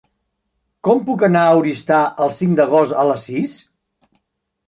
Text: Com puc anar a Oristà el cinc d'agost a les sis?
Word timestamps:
Com 0.87 1.01
puc 1.09 1.25
anar 1.27 1.43
a 1.49 1.59
Oristà 1.59 1.99
el 2.27 2.33
cinc 2.37 2.57
d'agost 2.61 2.97
a 3.01 3.05
les 3.11 3.27
sis? 3.29 3.53